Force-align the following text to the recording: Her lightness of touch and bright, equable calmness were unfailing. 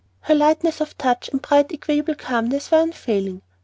Her 0.21 0.33
lightness 0.33 0.81
of 0.81 0.97
touch 0.97 1.29
and 1.29 1.43
bright, 1.43 1.71
equable 1.71 2.15
calmness 2.15 2.71
were 2.71 2.79
unfailing. 2.81 3.43